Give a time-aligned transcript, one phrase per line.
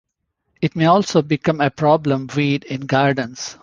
[0.61, 3.55] It may also become a problem weed in gardens.